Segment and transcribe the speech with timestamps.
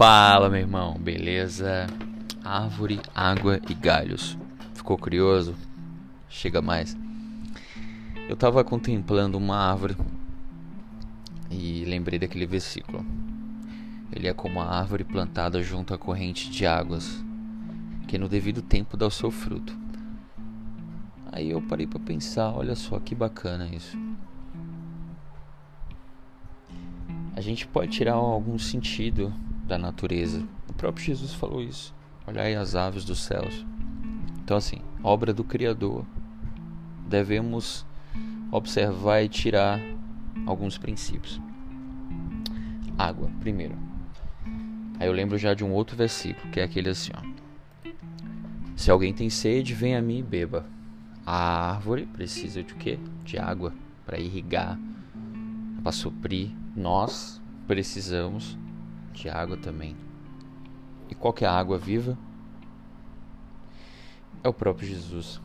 [0.00, 1.86] Fala, meu irmão, beleza?
[2.42, 4.34] Árvore, água e galhos.
[4.72, 5.54] Ficou curioso?
[6.26, 6.96] Chega mais.
[8.26, 9.94] Eu estava contemplando uma árvore
[11.50, 13.04] e lembrei daquele versículo.
[14.10, 17.22] Ele é como a árvore plantada junto à corrente de águas,
[18.08, 19.78] que no devido tempo dá o seu fruto.
[21.30, 23.98] Aí eu parei para pensar, olha só que bacana isso.
[27.36, 29.30] A gente pode tirar algum sentido
[29.70, 30.42] da natureza.
[30.68, 31.94] O próprio Jesus falou isso.
[32.26, 33.64] Olhai as aves dos céus.
[34.42, 36.04] Então assim, obra do Criador.
[37.06, 37.86] Devemos
[38.50, 39.80] observar e tirar
[40.44, 41.40] alguns princípios.
[42.98, 43.78] Água, primeiro.
[44.98, 47.90] Aí eu lembro já de um outro versículo, que é aquele assim, ó.
[48.74, 50.66] Se alguém tem sede, venha a mim e beba.
[51.24, 52.98] A árvore precisa de quê?
[53.24, 53.72] De água
[54.04, 54.76] para irrigar,
[55.80, 56.50] para suprir.
[56.74, 58.58] Nós precisamos
[59.12, 59.96] de água também.
[61.08, 62.16] E qual que é a água viva?
[64.42, 65.40] É o próprio Jesus.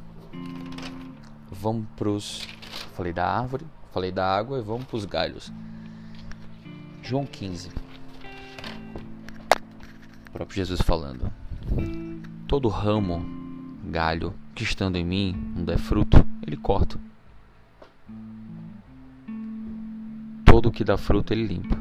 [1.51, 2.47] Vamos pros.
[2.93, 5.51] Falei da árvore, falei da água e vamos pros galhos.
[7.01, 7.69] João 15.
[10.27, 11.31] O próprio Jesus falando.
[12.47, 13.25] Todo ramo,
[13.85, 16.97] galho que estando em mim não der fruto, ele corta.
[20.45, 21.77] Todo que dá fruto ele limpa.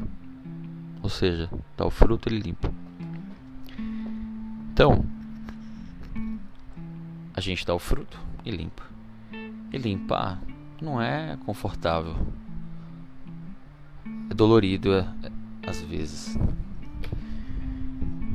[1.05, 2.73] Ou seja, dá o fruto ele limpa.
[4.73, 5.05] Então,
[7.31, 8.81] a gente dá o fruto e limpa.
[9.71, 10.41] E limpar
[10.81, 12.15] não é confortável.
[14.31, 16.35] É dolorido é, é, às vezes.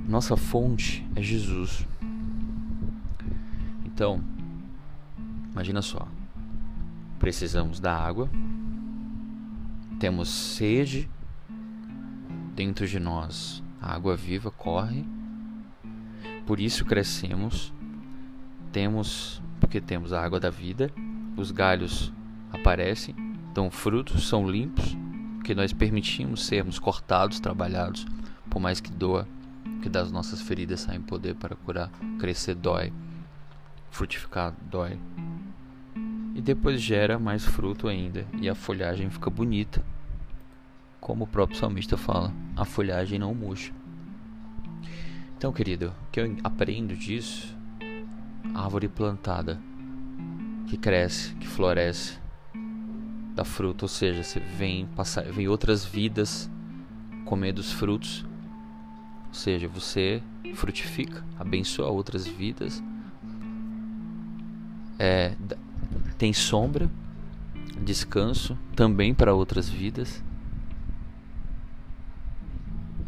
[0.07, 1.85] Nossa fonte é Jesus.
[3.85, 4.23] Então,
[5.51, 6.07] imagina só.
[7.19, 8.31] Precisamos da água.
[9.99, 11.11] Temos sede
[12.55, 13.63] dentro de nós.
[13.81, 15.05] A água viva corre.
[16.47, 17.73] Por isso crescemos.
[18.73, 20.91] Temos, porque temos a água da vida.
[21.37, 22.13] Os galhos
[22.53, 23.15] aparecem,
[23.55, 24.97] dão frutos, são limpos,
[25.37, 28.07] porque nós permitimos sermos cortados, trabalhados,
[28.49, 29.27] por mais que doa,
[29.81, 31.91] que das nossas feridas saem poder para curar.
[32.19, 32.93] Crescer dói,
[33.91, 34.99] frutificar dói.
[36.35, 39.83] E depois gera mais fruto ainda, e a folhagem fica bonita.
[41.01, 43.73] Como o próprio salmista fala, a folhagem não murcha.
[45.37, 47.57] Então, querido, o que eu aprendo disso?
[48.55, 49.59] Árvore plantada,
[50.67, 52.19] que cresce, que floresce,
[53.35, 56.51] dá fruto, ou seja, você vem passar, vem outras vidas
[57.25, 58.27] comer dos frutos,
[59.29, 60.23] ou seja, você
[60.55, 62.83] frutifica, abençoa outras vidas,
[64.99, 65.35] é,
[66.19, 66.91] tem sombra,
[67.83, 70.23] descanso também para outras vidas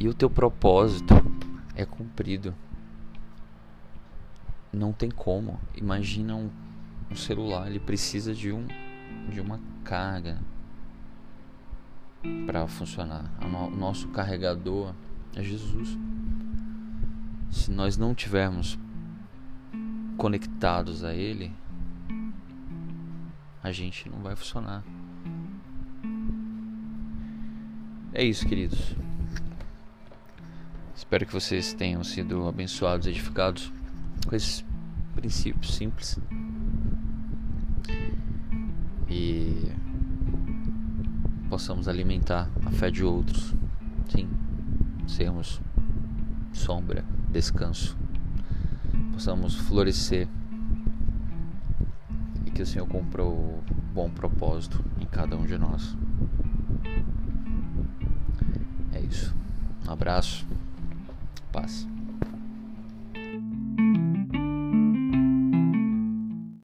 [0.02, 1.14] e o teu propósito
[1.76, 2.52] é cumprido.
[4.72, 5.60] Não tem como.
[5.76, 6.50] Imagina um,
[7.08, 8.66] um celular, ele precisa de um
[9.30, 10.40] de uma carga
[12.44, 13.30] para funcionar.
[13.40, 14.92] O nosso carregador
[15.36, 15.96] é Jesus.
[17.52, 18.76] Se nós não tivermos
[20.16, 21.52] conectados a Ele,
[23.62, 24.82] a gente não vai funcionar.
[28.12, 28.96] É isso, queridos.
[31.12, 33.70] Espero que vocês tenham sido abençoados, edificados
[34.26, 34.64] com esses
[35.14, 36.18] princípios simples.
[39.10, 39.70] E
[41.50, 43.54] possamos alimentar a fé de outros.
[44.08, 44.26] Sim,
[45.06, 45.60] sermos
[46.50, 47.94] sombra, descanso.
[49.12, 50.26] Possamos florescer.
[52.46, 55.94] E que o Senhor comprou o bom propósito em cada um de nós.
[58.94, 59.36] É isso.
[59.86, 60.46] Um abraço.
[61.52, 61.86] Bus.